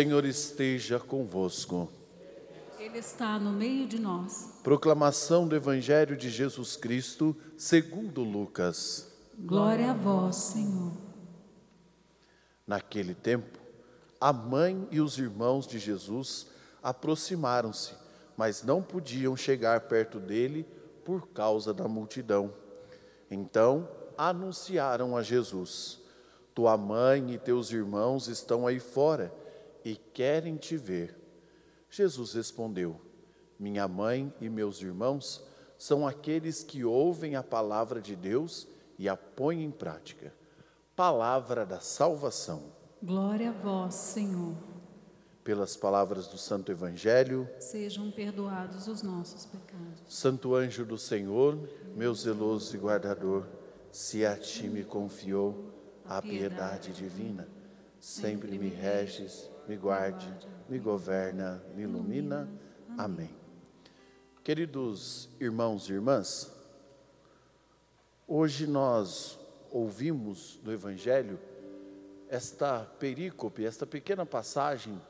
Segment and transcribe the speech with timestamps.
[0.00, 1.86] Senhor esteja convosco.
[2.78, 4.58] Ele está no meio de nós.
[4.62, 9.12] Proclamação do Evangelho de Jesus Cristo, segundo Lucas.
[9.38, 10.92] Glória a vós, Senhor.
[12.66, 13.58] Naquele tempo,
[14.18, 16.46] a mãe e os irmãos de Jesus
[16.82, 17.92] aproximaram-se,
[18.38, 20.66] mas não podiam chegar perto dele
[21.04, 22.54] por causa da multidão.
[23.30, 26.00] Então anunciaram a Jesus:
[26.54, 29.38] Tua mãe e teus irmãos estão aí fora
[29.84, 31.16] e querem te ver.
[31.90, 33.00] Jesus respondeu:
[33.58, 35.44] Minha mãe e meus irmãos
[35.76, 40.32] são aqueles que ouvem a palavra de Deus e a põem em prática.
[40.94, 42.64] Palavra da salvação.
[43.02, 44.54] Glória a vós, Senhor.
[45.42, 50.02] Pelas palavras do Santo Evangelho, Sejam perdoados os nossos pecados.
[50.06, 51.58] Santo anjo do Senhor,
[51.96, 53.46] meu zeloso e guardador,
[53.90, 55.72] se a ti me confiou
[56.04, 57.48] a piedade divina,
[57.98, 60.28] sempre me reges, me guarde,
[60.68, 62.48] me governa, me ilumina.
[62.98, 63.30] Amém.
[64.42, 66.52] Queridos irmãos e irmãs,
[68.26, 69.38] hoje nós
[69.70, 71.38] ouvimos no Evangelho
[72.28, 75.00] esta perícope, esta pequena passagem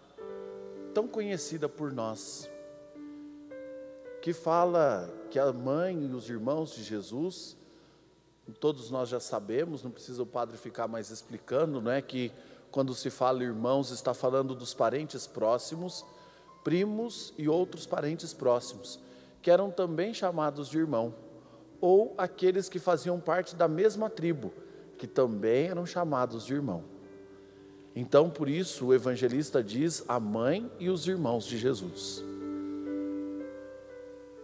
[0.93, 2.47] tão conhecida por nós,
[4.21, 7.57] que fala que a mãe e os irmãos de Jesus,
[8.61, 12.31] todos nós já sabemos, não precisa o padre ficar mais explicando, não é que
[12.71, 16.05] quando se fala irmãos está falando dos parentes próximos,
[16.63, 19.01] primos e outros parentes próximos,
[19.43, 21.15] que eram também chamados de irmão,
[21.81, 24.53] ou aqueles que faziam parte da mesma tribo,
[24.99, 26.85] que também eram chamados de irmão.
[27.97, 32.23] Então, por isso, o evangelista diz a mãe e os irmãos de Jesus.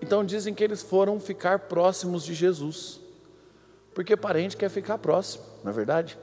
[0.00, 3.00] Então, dizem que eles foram ficar próximos de Jesus,
[3.94, 6.18] porque parente quer ficar próximo, não é verdade?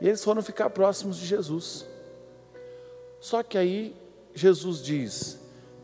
[0.00, 1.86] E eles foram ficar próximos de Jesus.
[3.20, 3.94] Só que aí
[4.34, 5.38] Jesus diz: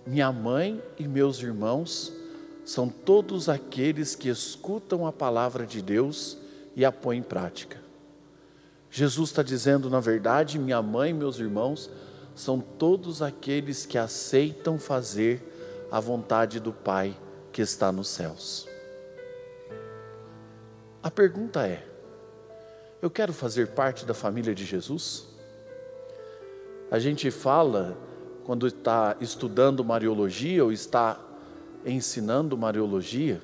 [0.07, 2.13] Minha mãe e meus irmãos
[2.65, 6.37] são todos aqueles que escutam a palavra de Deus
[6.75, 7.81] e a põem em prática.
[8.91, 11.91] Jesus está dizendo, na verdade, minha mãe e meus irmãos
[12.35, 17.17] são todos aqueles que aceitam fazer a vontade do Pai
[17.53, 18.67] que está nos céus.
[21.03, 21.87] A pergunta é:
[23.01, 25.27] eu quero fazer parte da família de Jesus?
[26.91, 27.97] A gente fala,
[28.45, 31.19] quando está estudando Mariologia ou está
[31.85, 33.41] ensinando Mariologia,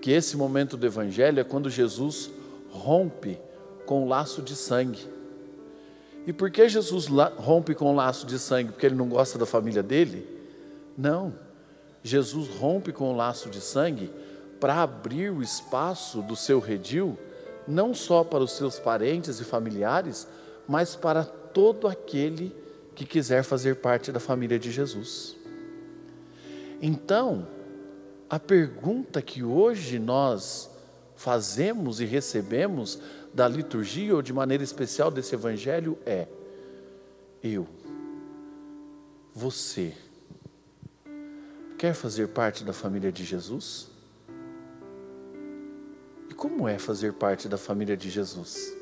[0.00, 2.30] que esse momento do Evangelho é quando Jesus
[2.70, 3.38] rompe
[3.86, 5.06] com o laço de sangue.
[6.26, 7.06] E por que Jesus
[7.36, 8.72] rompe com o laço de sangue?
[8.72, 10.26] Porque ele não gosta da família dele?
[10.96, 11.34] Não.
[12.02, 14.10] Jesus rompe com o laço de sangue
[14.58, 17.18] para abrir o espaço do seu redil,
[17.70, 20.26] não só para os seus parentes e familiares,
[20.66, 22.54] mas para todo aquele
[22.94, 25.36] que quiser fazer parte da família de Jesus.
[26.82, 27.46] Então,
[28.28, 30.70] a pergunta que hoje nós
[31.16, 32.98] fazemos e recebemos
[33.32, 36.26] da liturgia ou de maneira especial desse evangelho é:
[37.42, 37.66] eu,
[39.34, 39.94] você,
[41.78, 43.88] quer fazer parte da família de Jesus?
[46.40, 48.74] Como é fazer parte da família de Jesus?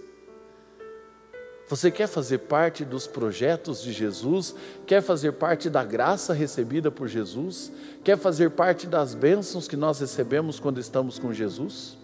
[1.69, 4.55] Você quer fazer parte dos projetos de Jesus?
[4.87, 7.72] Quer fazer parte da graça recebida por Jesus?
[8.05, 11.99] Quer fazer parte das bênçãos que nós recebemos quando estamos com Jesus?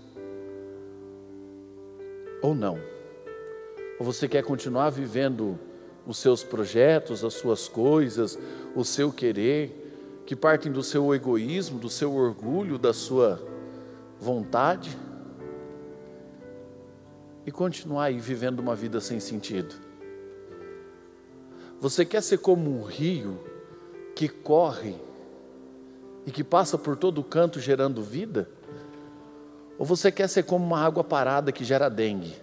[2.42, 2.76] Ou não?
[4.00, 5.56] Ou você quer continuar vivendo
[6.04, 8.36] os seus projetos, as suas coisas,
[8.74, 13.40] o seu querer, que partem do seu egoísmo, do seu orgulho, da sua
[14.18, 15.13] vontade?
[17.46, 19.74] E continuar aí vivendo uma vida sem sentido?
[21.80, 23.38] Você quer ser como um rio
[24.14, 24.96] que corre
[26.26, 28.48] e que passa por todo canto gerando vida?
[29.78, 32.34] Ou você quer ser como uma água parada que gera dengue?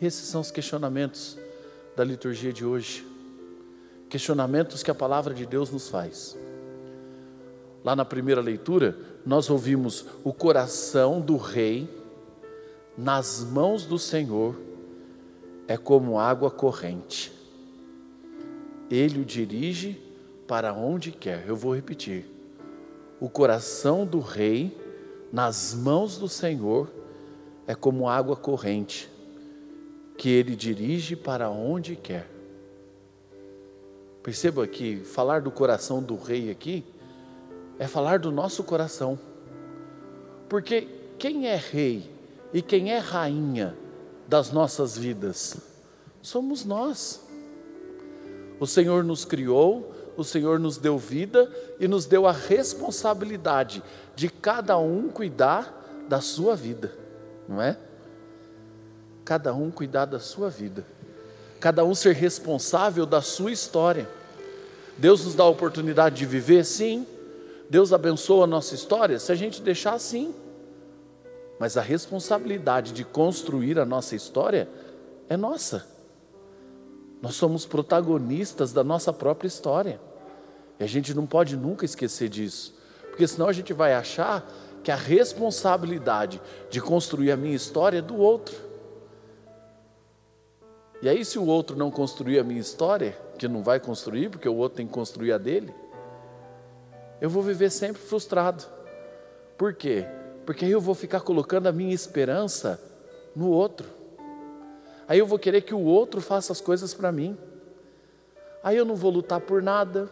[0.00, 1.38] Esses são os questionamentos
[1.96, 3.06] da liturgia de hoje.
[4.08, 6.36] Questionamentos que a palavra de Deus nos faz.
[7.84, 8.96] Lá na primeira leitura,
[9.26, 11.86] nós ouvimos o coração do rei
[12.96, 14.56] nas mãos do Senhor
[15.68, 17.30] é como água corrente.
[18.90, 20.00] Ele o dirige
[20.48, 21.44] para onde quer.
[21.46, 22.24] Eu vou repetir.
[23.20, 24.74] O coração do rei
[25.30, 26.90] nas mãos do Senhor
[27.66, 29.10] é como água corrente,
[30.16, 32.30] que ele dirige para onde quer.
[34.22, 36.84] Perceba que falar do coração do rei aqui
[37.78, 39.18] é falar do nosso coração.
[40.48, 40.88] Porque
[41.18, 42.10] quem é rei
[42.52, 43.76] e quem é rainha
[44.28, 45.56] das nossas vidas?
[46.22, 47.22] Somos nós.
[48.60, 51.50] O Senhor nos criou, o Senhor nos deu vida
[51.80, 53.82] e nos deu a responsabilidade
[54.14, 56.92] de cada um cuidar da sua vida,
[57.48, 57.76] não é?
[59.24, 60.84] Cada um cuidar da sua vida,
[61.58, 64.08] cada um ser responsável da sua história.
[64.96, 67.06] Deus nos dá a oportunidade de viver, sim.
[67.68, 70.34] Deus abençoa a nossa história, se a gente deixar assim.
[71.58, 74.68] Mas a responsabilidade de construir a nossa história
[75.28, 75.86] é nossa.
[77.22, 80.00] Nós somos protagonistas da nossa própria história.
[80.78, 82.74] E a gente não pode nunca esquecer disso,
[83.08, 84.46] porque senão a gente vai achar
[84.82, 88.54] que a responsabilidade de construir a minha história é do outro.
[91.00, 94.48] E aí, se o outro não construir a minha história, que não vai construir, porque
[94.48, 95.72] o outro tem que construir a dele,
[97.20, 98.64] eu vou viver sempre frustrado.
[99.56, 100.04] Por quê?
[100.44, 102.80] Porque aí eu vou ficar colocando a minha esperança
[103.34, 103.86] no outro.
[105.06, 107.36] Aí eu vou querer que o outro faça as coisas para mim.
[108.62, 110.08] Aí eu não vou lutar por nada,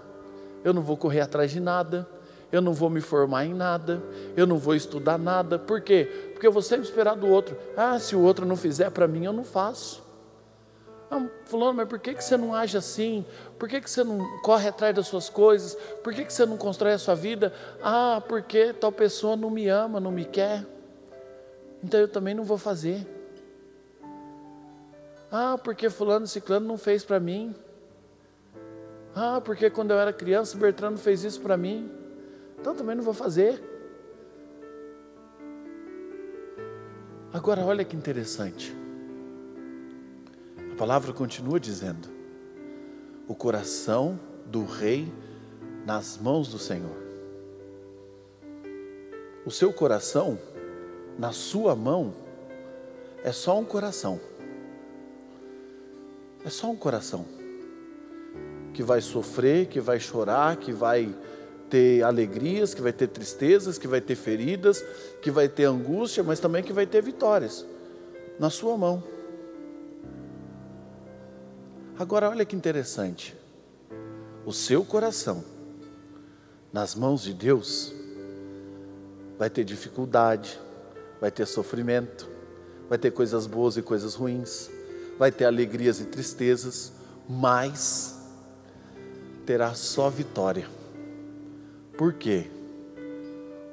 [0.63, 2.07] eu não vou correr atrás de nada,
[2.51, 4.03] eu não vou me formar em nada,
[4.37, 5.59] eu não vou estudar nada.
[5.59, 6.31] Por quê?
[6.33, 7.57] Porque eu vou sempre esperar do outro.
[7.77, 10.03] Ah, se o outro não fizer para mim, eu não faço.
[11.15, 13.27] Ah, fulano, mas por que, que você não age assim?
[13.59, 15.75] Por que, que você não corre atrás das suas coisas?
[16.03, 17.53] Por que, que você não constrói a sua vida?
[17.83, 20.65] Ah, porque tal pessoa não me ama, não me quer.
[21.85, 23.07] Então eu também não vou fazer.
[25.31, 27.55] Ah, porque fulano ciclano não fez para mim.
[29.15, 31.93] Ah, porque quando eu era criança, Bertrano fez isso para mim.
[32.59, 33.63] Então também não vou fazer.
[37.35, 38.81] Agora olha que interessante.
[40.73, 42.09] A palavra continua dizendo:
[43.29, 45.13] o coração do rei
[45.85, 46.97] nas mãos do Senhor.
[49.45, 50.39] O seu coração,
[51.19, 52.15] na sua mão,
[53.23, 54.19] é só um coração.
[56.45, 57.25] É só um coração
[58.73, 61.15] que vai sofrer, que vai chorar, que vai
[61.69, 64.83] ter alegrias, que vai ter tristezas, que vai ter feridas,
[65.21, 67.67] que vai ter angústia, mas também que vai ter vitórias
[68.39, 69.12] na sua mão.
[71.99, 73.37] Agora olha que interessante.
[74.47, 75.45] O seu coração
[76.73, 77.93] nas mãos de Deus
[79.39, 80.59] vai ter dificuldade,
[81.21, 82.29] vai ter sofrimento,
[82.89, 84.71] vai ter coisas boas e coisas ruins,
[85.19, 86.93] vai ter alegrias e tristezas,
[87.29, 88.19] mas
[89.45, 90.69] terá só vitória.
[91.97, 92.47] Por quê?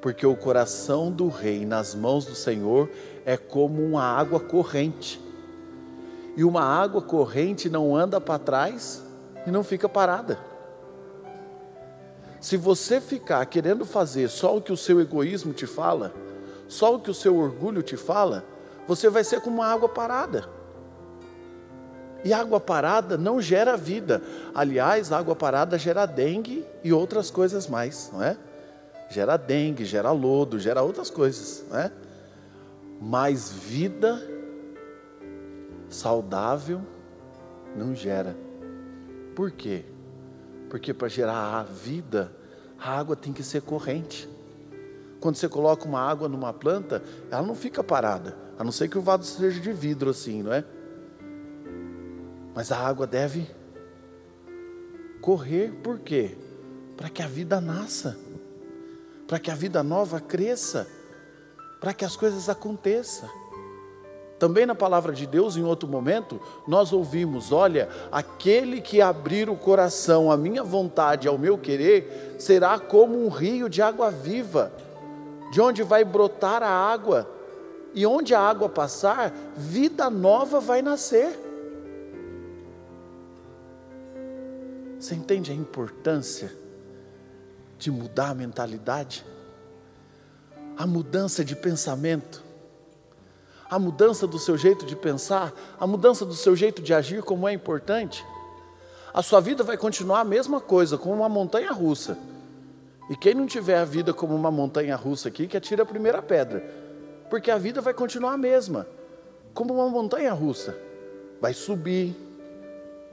[0.01, 2.89] Porque o coração do rei nas mãos do Senhor
[3.25, 5.28] é como uma água corrente.
[6.35, 9.03] E uma água corrente não anda para trás
[9.45, 10.39] e não fica parada.
[12.39, 16.13] Se você ficar querendo fazer só o que o seu egoísmo te fala,
[16.67, 18.45] só o que o seu orgulho te fala,
[18.87, 20.47] você vai ser como uma água parada.
[22.23, 24.21] E água parada não gera vida.
[24.53, 28.37] Aliás, água parada gera dengue e outras coisas mais, não é?
[29.09, 31.91] Gera dengue, gera lodo, gera outras coisas, não é?
[33.01, 34.21] Mas vida
[35.89, 36.81] saudável
[37.75, 38.37] não gera.
[39.35, 39.85] Por quê?
[40.69, 42.31] Porque para gerar a vida,
[42.77, 44.29] a água tem que ser corrente.
[45.19, 48.97] Quando você coloca uma água numa planta, ela não fica parada, a não ser que
[48.97, 50.63] o vaso seja de vidro assim, não é?
[52.55, 53.49] Mas a água deve
[55.21, 56.37] correr, por quê?
[56.95, 58.17] Para que a vida nasça,
[59.27, 60.87] para que a vida nova cresça,
[61.79, 63.29] para que as coisas aconteçam.
[64.39, 69.55] Também na palavra de Deus, em outro momento, nós ouvimos: olha, aquele que abrir o
[69.55, 74.71] coração à minha vontade, ao meu querer, será como um rio de água viva,
[75.51, 77.29] de onde vai brotar a água,
[77.93, 81.37] e onde a água passar, vida nova vai nascer.
[84.97, 86.51] Você entende a importância
[87.77, 89.25] de mudar a mentalidade?
[90.77, 92.48] A mudança de pensamento,
[93.69, 97.47] a mudança do seu jeito de pensar, a mudança do seu jeito de agir, como
[97.47, 98.25] é importante.
[99.13, 102.17] A sua vida vai continuar a mesma coisa, como uma montanha russa.
[103.09, 106.21] E quem não tiver a vida como uma montanha russa aqui, que atira a primeira
[106.21, 106.63] pedra.
[107.29, 108.87] Porque a vida vai continuar a mesma,
[109.53, 110.75] como uma montanha russa.
[111.41, 112.15] vai subir,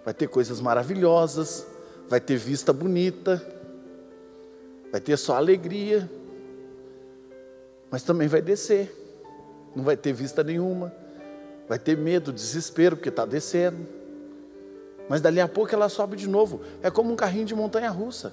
[0.05, 1.67] vai ter coisas maravilhosas,
[2.09, 3.41] vai ter vista bonita,
[4.91, 6.11] vai ter só alegria,
[7.91, 9.06] mas também vai descer,
[9.77, 10.91] não vai ter vista nenhuma,
[11.69, 13.87] vai ter medo, desespero, porque está descendo,
[15.07, 18.33] mas dali a pouco ela sobe de novo, é como um carrinho de montanha russa,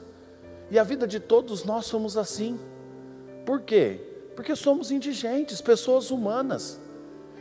[0.71, 2.57] e a vida de todos nós somos assim,
[3.45, 3.99] por quê?
[4.37, 6.79] Porque somos indigentes, pessoas humanas.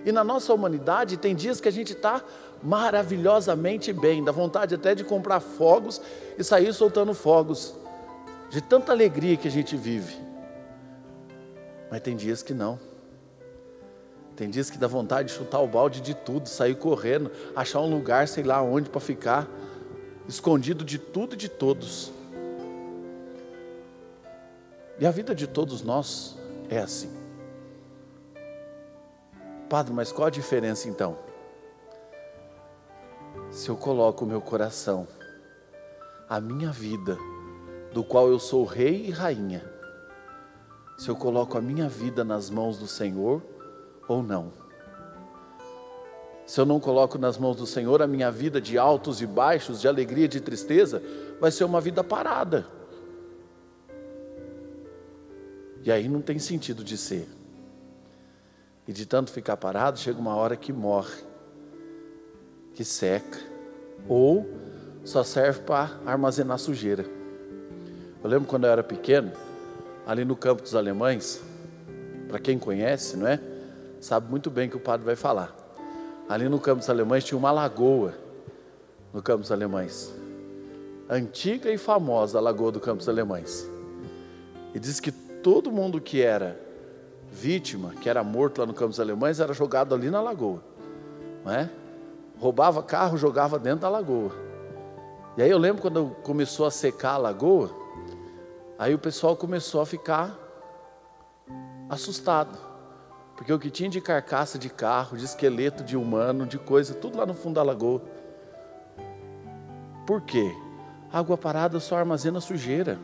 [0.04, 2.24] E na nossa humanidade tem dias que a gente está
[2.60, 6.00] maravilhosamente bem, dá vontade até de comprar fogos
[6.36, 7.74] e sair soltando fogos,
[8.50, 10.16] de tanta alegria que a gente vive.
[11.88, 12.91] Mas tem dias que não.
[14.42, 17.88] Tem dias que dá vontade de chutar o balde de tudo, sair correndo, achar um
[17.88, 19.48] lugar, sei lá onde, para ficar
[20.26, 22.12] escondido de tudo e de todos.
[24.98, 26.36] E a vida de todos nós
[26.68, 27.08] é assim.
[29.70, 31.16] Padre, mas qual a diferença então?
[33.48, 35.06] Se eu coloco o meu coração,
[36.28, 37.16] a minha vida,
[37.92, 39.64] do qual eu sou rei e rainha,
[40.98, 43.51] se eu coloco a minha vida nas mãos do Senhor
[44.12, 44.52] ou não.
[46.46, 49.80] Se eu não coloco nas mãos do Senhor a minha vida de altos e baixos,
[49.80, 51.02] de alegria e de tristeza,
[51.40, 52.66] vai ser uma vida parada.
[55.82, 57.26] E aí não tem sentido de ser.
[58.86, 61.22] E de tanto ficar parado, chega uma hora que morre,
[62.74, 63.38] que seca,
[64.08, 64.46] ou
[65.04, 67.04] só serve para armazenar sujeira.
[68.22, 69.32] Eu lembro quando eu era pequeno,
[70.06, 71.40] ali no campo dos alemães,
[72.28, 73.51] para quem conhece, não é?
[74.02, 75.54] Sabe muito bem que o padre vai falar.
[76.28, 78.12] Ali no campo dos alemães tinha uma lagoa,
[79.14, 80.12] no campo dos alemães.
[81.08, 83.64] Antiga e famosa a lagoa do campo dos alemães.
[84.74, 86.60] E diz que todo mundo que era
[87.30, 90.60] vítima, que era morto lá no campo dos alemães, era jogado ali na lagoa.
[91.44, 91.70] Não é?
[92.40, 94.32] Roubava carro, jogava dentro da lagoa.
[95.36, 97.70] E aí eu lembro quando começou a secar a lagoa,
[98.76, 100.36] aí o pessoal começou a ficar
[101.88, 102.71] assustado.
[103.36, 107.18] Porque o que tinha de carcaça de carro, de esqueleto de humano, de coisa, tudo
[107.18, 108.02] lá no fundo da lagoa.
[110.06, 110.54] Por quê?
[111.12, 112.98] Água parada só armazena sujeira.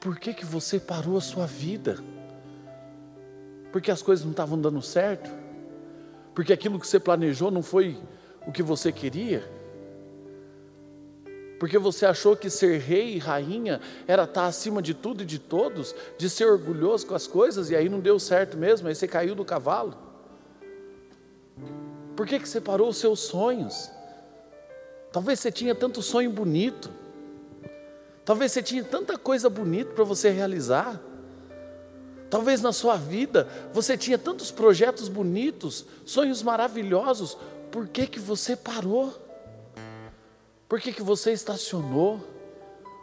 [0.00, 1.98] Por que, que você parou a sua vida?
[3.70, 5.30] Porque as coisas não estavam dando certo?
[6.34, 8.00] Porque aquilo que você planejou não foi
[8.46, 9.59] o que você queria?
[11.60, 15.38] Porque você achou que ser rei e rainha era estar acima de tudo e de
[15.38, 19.06] todos, de ser orgulhoso com as coisas e aí não deu certo mesmo, aí você
[19.06, 19.96] caiu do cavalo?
[22.16, 23.88] Por que, que você parou os seus sonhos?
[25.12, 26.90] Talvez você tinha tanto sonho bonito,
[28.30, 31.00] Talvez você tinha tanta coisa bonita para você realizar.
[32.30, 37.36] Talvez na sua vida você tinha tantos projetos bonitos, sonhos maravilhosos.
[37.72, 39.12] Por que, que você parou?
[40.70, 42.20] Por que, que você estacionou?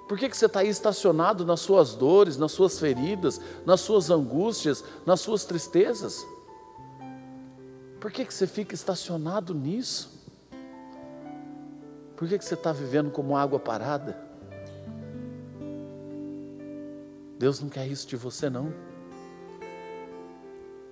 [0.07, 4.09] Por que, que você está aí estacionado nas suas dores, nas suas feridas, nas suas
[4.09, 6.25] angústias, nas suas tristezas?
[7.99, 10.09] Por que, que você fica estacionado nisso?
[12.15, 14.17] Por que, que você está vivendo como água parada?
[17.37, 18.73] Deus não quer isso de você, não.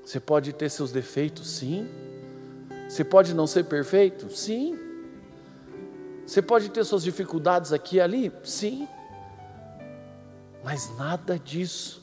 [0.03, 1.87] Você pode ter seus defeitos, sim.
[2.89, 4.84] Você pode não ser perfeito, sim.
[6.25, 8.87] Você pode ter suas dificuldades aqui e ali, sim.
[10.63, 12.01] Mas nada disso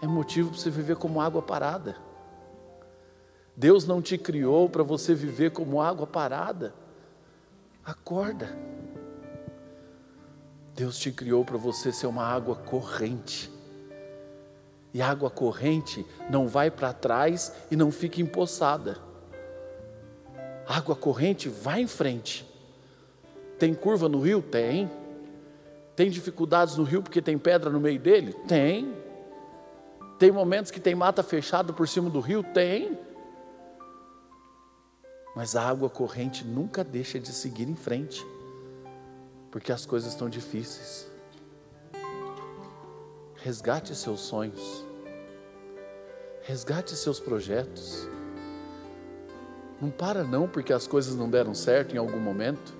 [0.00, 1.96] é motivo para você viver como água parada.
[3.56, 6.72] Deus não te criou para você viver como água parada.
[7.84, 8.56] Acorda.
[10.74, 13.50] Deus te criou para você ser uma água corrente.
[14.94, 18.98] E a água corrente não vai para trás e não fica empoçada.
[20.66, 22.49] A água corrente vai em frente.
[23.60, 24.40] Tem curva no rio?
[24.40, 24.90] Tem.
[25.94, 28.32] Tem dificuldades no rio porque tem pedra no meio dele?
[28.48, 28.96] Tem.
[30.18, 32.42] Tem momentos que tem mata fechada por cima do rio?
[32.42, 32.98] Tem.
[35.36, 38.26] Mas a água corrente nunca deixa de seguir em frente,
[39.50, 41.06] porque as coisas estão difíceis.
[43.36, 44.86] Resgate seus sonhos.
[46.42, 48.08] Resgate seus projetos.
[49.78, 52.79] Não para não porque as coisas não deram certo em algum momento.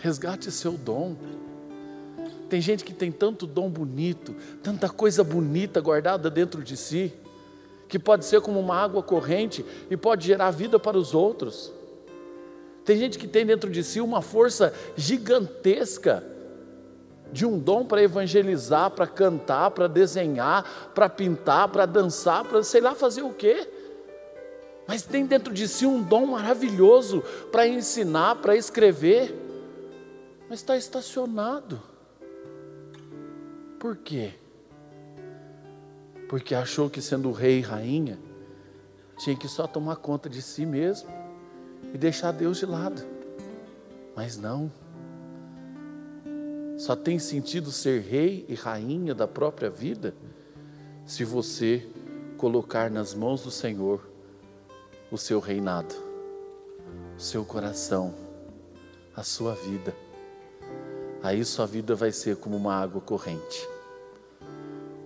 [0.00, 1.14] Resgate seu dom.
[2.48, 7.12] Tem gente que tem tanto dom bonito, tanta coisa bonita guardada dentro de si,
[7.86, 11.72] que pode ser como uma água corrente e pode gerar vida para os outros.
[12.84, 16.24] Tem gente que tem dentro de si uma força gigantesca
[17.30, 22.80] de um dom para evangelizar, para cantar, para desenhar, para pintar, para dançar, para sei
[22.80, 23.68] lá fazer o quê.
[24.88, 29.49] mas tem dentro de si um dom maravilhoso para ensinar, para escrever,
[30.50, 31.80] mas está estacionado.
[33.78, 34.34] Por quê?
[36.28, 38.18] Porque achou que sendo rei e rainha,
[39.16, 41.08] tinha que só tomar conta de si mesmo
[41.94, 43.00] e deixar Deus de lado.
[44.16, 44.72] Mas não.
[46.76, 50.16] Só tem sentido ser rei e rainha da própria vida
[51.06, 51.88] se você
[52.36, 54.04] colocar nas mãos do Senhor
[55.12, 55.94] o seu reinado,
[57.16, 58.12] o seu coração,
[59.14, 60.09] a sua vida.
[61.22, 63.68] Aí sua vida vai ser como uma água corrente.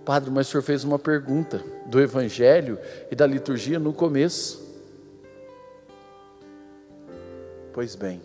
[0.05, 2.79] Padre, mas o senhor fez uma pergunta do Evangelho
[3.11, 4.63] e da liturgia no começo.
[7.73, 8.21] Pois bem,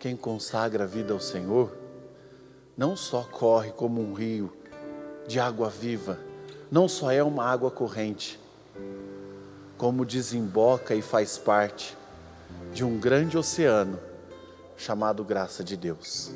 [0.00, 1.70] quem consagra a vida ao Senhor,
[2.76, 4.52] não só corre como um rio
[5.28, 6.18] de água viva,
[6.70, 8.40] não só é uma água corrente,
[9.78, 11.96] como desemboca e faz parte
[12.72, 14.00] de um grande oceano
[14.76, 16.32] chamado graça de Deus.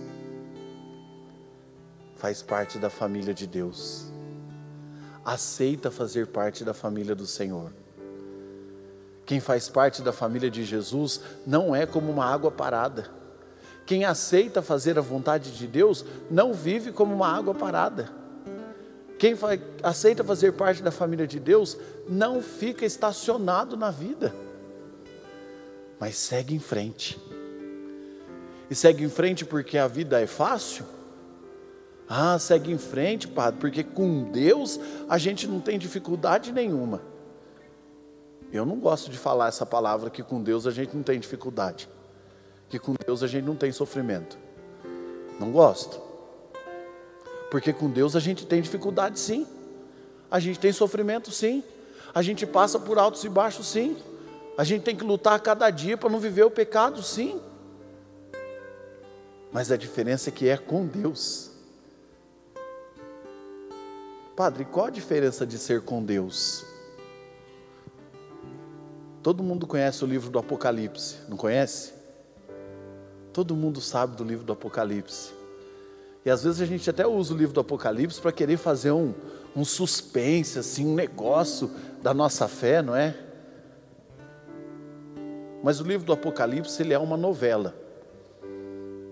[2.17, 4.07] Faz parte da família de Deus.
[5.25, 7.73] Aceita fazer parte da família do Senhor.
[9.27, 13.11] Quem faz parte da família de Jesus não é como uma água parada.
[13.87, 18.09] Quem aceita fazer a vontade de Deus não vive como uma água parada.
[19.19, 19.37] Quem
[19.83, 21.77] aceita fazer parte da família de Deus
[22.09, 24.35] não fica estacionado na vida,
[25.99, 27.21] mas segue em frente.
[28.71, 30.87] E segue em frente porque a vida é fácil?
[32.09, 34.78] Ah, segue em frente, padre, porque com Deus
[35.09, 37.02] a gente não tem dificuldade nenhuma.
[38.52, 41.89] Eu não gosto de falar essa palavra que com Deus a gente não tem dificuldade,
[42.69, 44.39] que com Deus a gente não tem sofrimento.
[45.39, 46.00] Não gosto.
[47.50, 49.47] Porque com Deus a gente tem dificuldade sim.
[50.30, 51.65] A gente tem sofrimento sim.
[52.15, 53.97] A gente passa por altos e baixos sim.
[54.56, 57.41] A gente tem que lutar cada dia para não viver o pecado sim.
[59.52, 61.50] Mas a diferença é que é com Deus.
[64.36, 66.65] Padre, qual a diferença de ser com Deus?
[69.23, 71.93] Todo mundo conhece o livro do Apocalipse, não conhece?
[73.32, 75.32] Todo mundo sabe do livro do Apocalipse.
[76.25, 79.15] E às vezes a gente até usa o livro do Apocalipse para querer fazer um,
[79.54, 81.71] um suspense, assim, um negócio
[82.02, 83.15] da nossa fé, não é?
[85.63, 87.75] Mas o livro do Apocalipse ele é uma novela.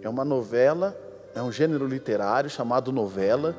[0.02, 0.96] É uma novela,
[1.34, 3.56] é um gênero literário chamado novela,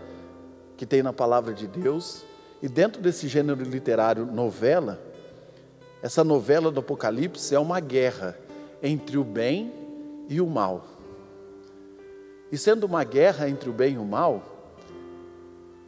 [0.77, 2.23] que tem na palavra de Deus.
[2.61, 4.99] E dentro desse gênero literário novela,
[6.01, 8.37] essa novela do Apocalipse é uma guerra
[8.81, 9.73] entre o bem
[10.29, 10.85] e o mal.
[12.51, 14.41] E sendo uma guerra entre o bem e o mal,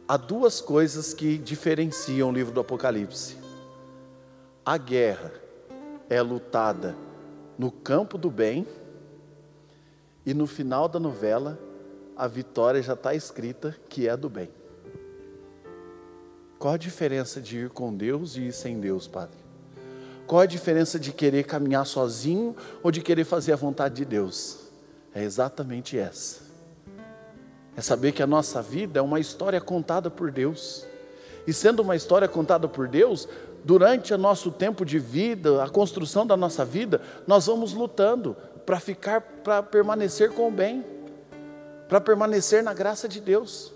[0.06, 3.36] há duas coisas que diferenciam o livro do Apocalipse.
[4.64, 5.32] A guerra
[6.08, 6.94] é lutada
[7.58, 8.66] no campo do bem,
[10.24, 11.58] e no final da novela,
[12.16, 14.50] a vitória já está escrita que é do bem.
[16.58, 19.38] Qual a diferença de ir com Deus e ir sem Deus, Padre?
[20.26, 24.58] Qual a diferença de querer caminhar sozinho ou de querer fazer a vontade de Deus?
[25.14, 26.52] É exatamente essa
[27.76, 30.86] é saber que a nossa vida é uma história contada por Deus.
[31.46, 33.28] E sendo uma história contada por Deus,
[33.64, 38.78] durante o nosso tempo de vida, a construção da nossa vida, nós vamos lutando para
[38.80, 40.84] ficar, para permanecer com o bem,
[41.88, 43.72] para permanecer na graça de Deus.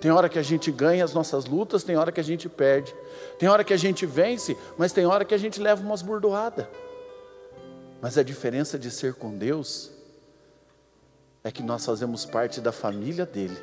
[0.00, 2.94] Tem hora que a gente ganha as nossas lutas, tem hora que a gente perde.
[3.38, 6.66] Tem hora que a gente vence, mas tem hora que a gente leva umas burdoadas.
[8.00, 9.90] Mas a diferença de ser com Deus
[11.44, 13.56] é que nós fazemos parte da família dele,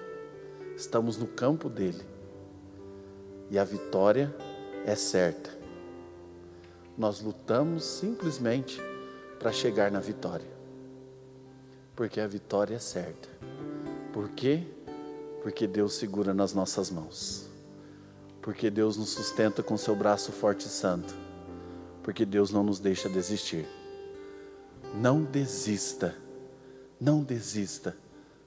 [0.75, 2.06] estamos no campo dele,
[3.49, 4.34] e a vitória
[4.86, 5.49] é certa.
[6.97, 8.82] Nós lutamos simplesmente
[9.39, 10.47] para chegar na vitória,
[11.97, 13.27] porque a vitória é certa.
[14.13, 14.63] Por quê?
[15.43, 17.49] Porque Deus segura nas nossas mãos,
[18.41, 21.13] porque Deus nos sustenta com seu braço forte e santo,
[22.01, 23.67] porque Deus não nos deixa desistir.
[24.95, 26.15] Não desista
[26.99, 27.95] não desista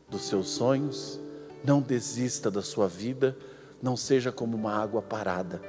[0.08, 1.20] dos seus sonhos,
[1.64, 3.36] não desista da sua vida,
[3.80, 5.60] não seja como uma água parada,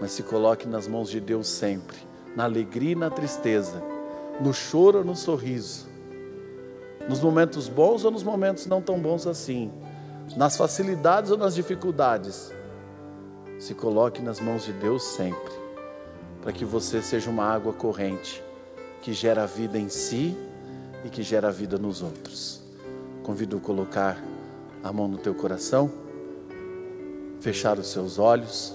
[0.00, 1.96] mas se coloque nas mãos de Deus sempre,
[2.34, 3.80] na alegria e na tristeza,
[4.40, 5.88] no choro ou no sorriso,
[7.08, 9.70] nos momentos bons ou nos momentos não tão bons assim,
[10.36, 12.52] nas facilidades ou nas dificuldades.
[13.58, 15.52] Se coloque nas mãos de Deus sempre,
[16.40, 18.42] para que você seja uma água corrente
[19.00, 20.36] que gera vida em si
[21.04, 22.62] e que gera vida nos outros.
[23.22, 24.22] Convido a colocar
[24.82, 25.90] a mão no teu coração,
[27.40, 28.74] fechar os seus olhos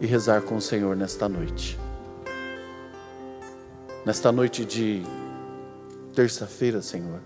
[0.00, 1.78] e rezar com o Senhor nesta noite.
[4.04, 5.02] Nesta noite de
[6.16, 7.20] terça-feira, Senhor,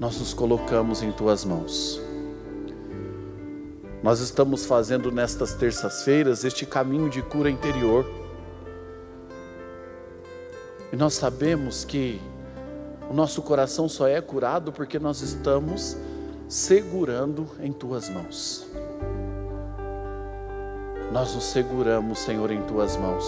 [0.00, 2.00] nós nos colocamos em tuas mãos.
[4.02, 8.10] Nós estamos fazendo nestas terças-feiras este caminho de cura interior.
[10.90, 12.18] E nós sabemos que
[13.10, 15.98] o nosso coração só é curado porque nós estamos
[16.48, 18.66] segurando em tuas mãos.
[21.12, 23.26] Nós nos seguramos, Senhor, em tuas mãos.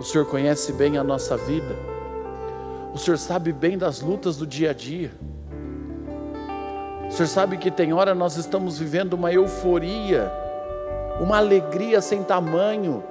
[0.00, 1.89] O Senhor conhece bem a nossa vida.
[2.92, 5.12] O Senhor sabe bem das lutas do dia a dia.
[7.08, 10.30] O Senhor sabe que tem hora nós estamos vivendo uma euforia,
[11.20, 13.02] uma alegria sem tamanho,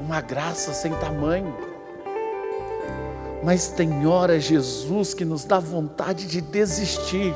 [0.00, 1.54] uma graça sem tamanho.
[3.42, 7.34] Mas tem hora, Jesus, que nos dá vontade de desistir.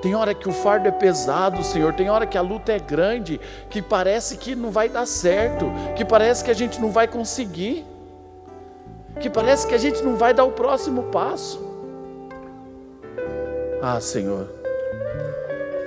[0.00, 1.92] Tem hora que o fardo é pesado, Senhor.
[1.92, 3.38] Tem hora que a luta é grande,
[3.68, 7.86] que parece que não vai dar certo, que parece que a gente não vai conseguir,
[9.22, 11.60] que parece que a gente não vai dar o próximo passo.
[13.80, 14.48] Ah, Senhor,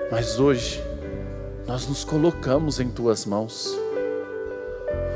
[0.10, 0.82] mas hoje
[1.68, 3.78] nós nos colocamos em tuas mãos.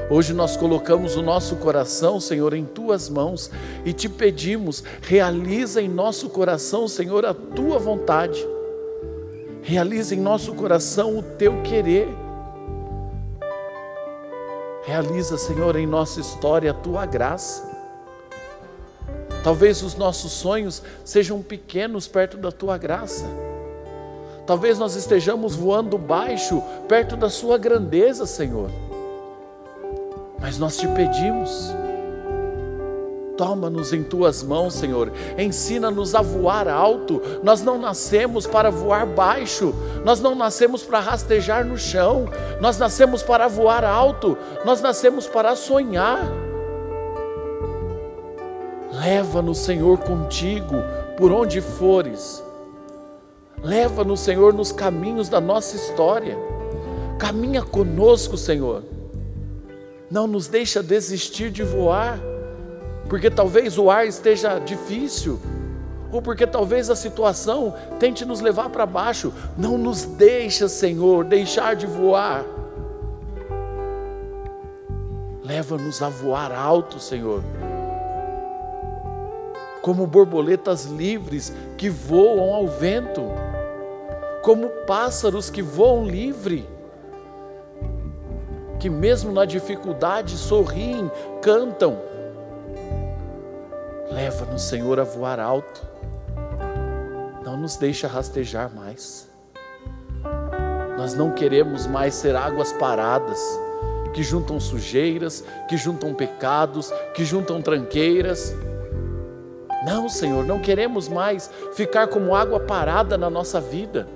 [0.09, 3.51] Hoje nós colocamos o nosso coração, Senhor, em tuas mãos
[3.85, 8.45] e te pedimos, realiza em nosso coração, Senhor, a tua vontade.
[9.61, 12.07] Realiza em nosso coração o teu querer.
[14.83, 17.68] Realiza, Senhor, em nossa história a tua graça.
[19.43, 23.25] Talvez os nossos sonhos sejam pequenos perto da tua graça.
[24.45, 28.69] Talvez nós estejamos voando baixo perto da sua grandeza, Senhor.
[30.39, 31.71] Mas nós te pedimos,
[33.37, 37.21] toma-nos em tuas mãos, Senhor, ensina-nos a voar alto.
[37.43, 39.73] Nós não nascemos para voar baixo,
[40.03, 42.25] nós não nascemos para rastejar no chão,
[42.59, 46.48] nós nascemos para voar alto, nós nascemos para sonhar.
[48.99, 50.75] Leva-nos, Senhor, contigo
[51.17, 52.43] por onde fores.
[53.61, 56.37] Leva-nos, Senhor, nos caminhos da nossa história.
[57.17, 58.83] Caminha conosco, Senhor
[60.09, 62.19] não nos deixa desistir de voar,
[63.07, 65.39] porque talvez o ar esteja difícil,
[66.11, 69.31] ou porque talvez a situação tente nos levar para baixo.
[69.55, 72.43] Não nos deixa, Senhor, deixar de voar.
[75.43, 77.43] Leva-nos a voar alto, Senhor.
[79.81, 83.21] Como borboletas livres que voam ao vento,
[84.41, 86.67] como pássaros que voam livre
[88.79, 91.11] que mesmo na dificuldade sorriem,
[91.41, 91.99] cantam.
[94.09, 95.85] Leva-nos, Senhor, a voar alto.
[97.43, 99.29] Não nos deixa rastejar mais.
[100.97, 103.39] Nós não queremos mais ser águas paradas,
[104.13, 108.55] que juntam sujeiras, que juntam pecados, que juntam tranqueiras.
[109.85, 114.07] Não, Senhor, não queremos mais ficar como água parada na nossa vida,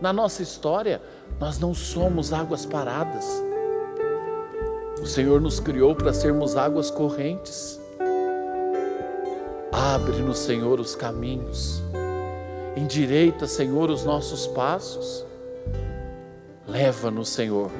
[0.00, 1.00] na nossa história.
[1.40, 3.42] Nós não somos águas paradas.
[5.00, 7.80] O Senhor nos criou para sermos águas correntes.
[9.72, 11.82] Abre-nos, Senhor, os caminhos.
[12.76, 15.24] Endireita, Senhor, os nossos passos.
[16.66, 17.70] Leva-nos, Senhor,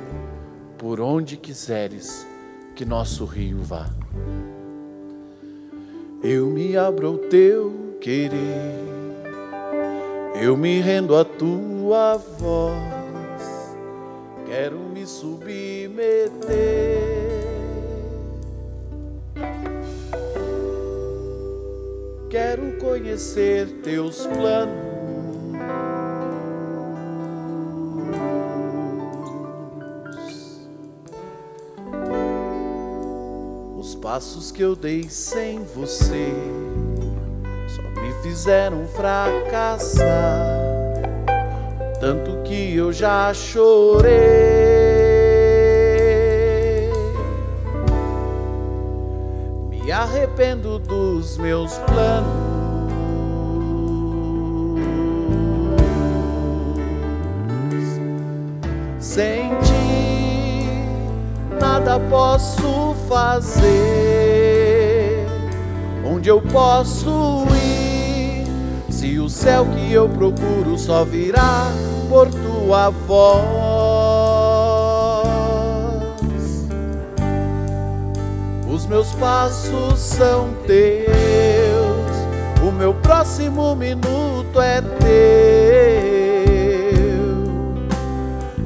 [0.79, 2.27] por onde quiseres
[2.75, 3.87] que nosso rio vá.
[6.23, 8.75] Eu me abro ao teu querer,
[10.43, 13.77] eu me rendo à tua voz,
[14.47, 16.39] quero me submeter.
[22.29, 24.88] Quero conhecer teus planos.
[34.19, 36.33] Passos que eu dei sem você
[37.69, 40.05] só me fizeram fracassar.
[42.01, 44.59] Tanto que eu já chorei.
[49.93, 52.29] arrependo dos meus planos.
[59.01, 59.58] Sem
[61.89, 63.67] nada posso fazer.
[66.05, 68.45] Onde eu posso ir?
[68.93, 71.73] Se o céu que eu procuro só virá
[72.11, 73.79] por tua voz.
[78.89, 81.07] meus passos são teus,
[82.67, 85.09] o meu próximo minuto é teu.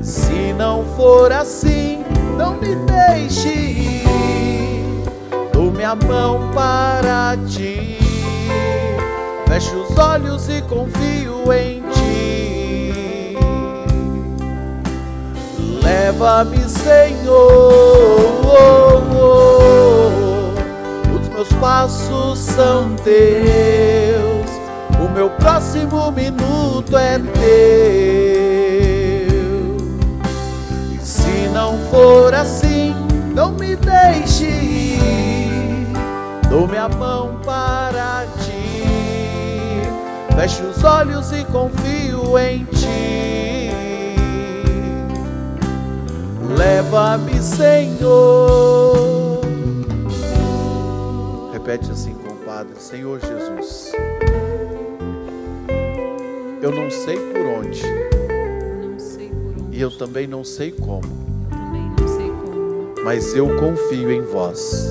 [0.00, 0.54] Se
[0.96, 1.81] for assim,
[2.42, 4.02] não me deixe ir.
[5.52, 7.98] Dou minha mão para ti.
[9.46, 13.36] Fecho os olhos e confio em ti.
[15.84, 17.42] Leva-me, Senhor.
[21.20, 24.50] Os meus passos são teus.
[24.98, 28.71] O meu próximo minuto é teu.
[31.92, 32.94] For assim,
[33.34, 35.86] não me deixe ir.
[36.48, 38.82] Dou minha mão para ti.
[40.34, 43.68] Fecho os olhos e confio em ti.
[46.56, 49.40] Leva-me, Senhor.
[51.52, 53.92] Repete assim com o Padre: Senhor Jesus.
[56.62, 57.82] Eu não sei por onde.
[58.80, 59.76] Não sei por onde.
[59.76, 61.21] E eu também não sei como.
[63.04, 64.88] Mas eu confio em vós.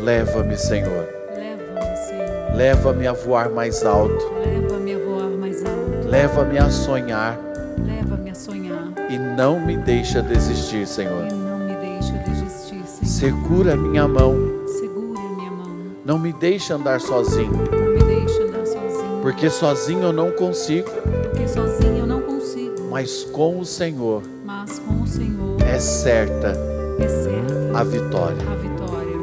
[0.00, 1.06] Leva-me, Senhor.
[2.54, 4.32] Leva-me, a voar mais alto.
[4.44, 6.08] Leva-me a voar mais alto.
[6.08, 7.38] Leva-me a sonhar.
[7.86, 8.94] Leva-me a sonhar.
[9.10, 11.26] E não me deixa desistir, Senhor.
[11.26, 13.06] E não me deixa desistir, Senhor.
[13.06, 14.34] Segura minha mão.
[14.66, 15.76] Segure a minha mão.
[16.06, 17.52] Não me deixe andar sozinho.
[17.52, 19.20] Não me deixa andar sozinho.
[19.20, 20.90] Porque sozinho eu não consigo.
[20.90, 22.88] Porque sozinho eu não consigo.
[22.90, 24.22] Mas com o Senhor
[25.78, 26.48] é certa
[26.98, 28.42] é certa a vitória.
[28.50, 29.16] a vitória.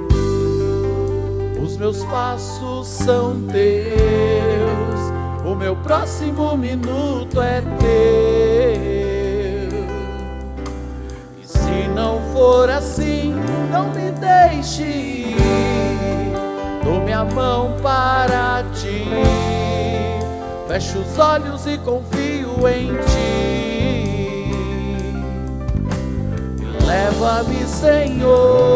[1.61, 5.01] Os meus passos são teus,
[5.45, 7.89] o meu próximo minuto é teu.
[11.43, 13.35] E se não for assim,
[13.69, 15.35] não me deixe ir.
[16.85, 19.03] Dou minha mão para ti,
[20.69, 23.74] fecho os olhos e confio em ti.
[26.85, 28.75] Leva-me, Senhor.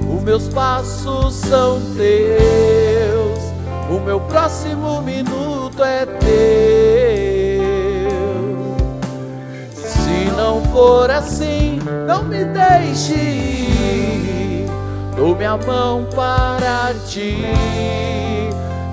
[0.00, 3.44] Os meus passos são teus.
[3.90, 6.24] O meu próximo minuto é teu.
[9.74, 13.74] Se não for assim, não me deixe.
[15.16, 17.44] Dou minha mão para ti.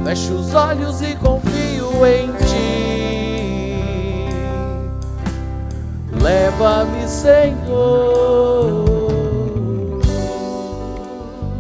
[0.04, 3.11] Fecho os olhos e confio em ti.
[6.22, 8.86] Leva-me, Senhor.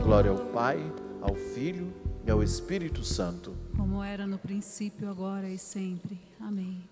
[0.03, 0.77] Glória ao Pai,
[1.19, 1.91] ao Filho
[2.25, 3.55] e ao Espírito Santo.
[3.75, 6.19] Como era no princípio, agora e sempre.
[6.39, 6.83] Amém.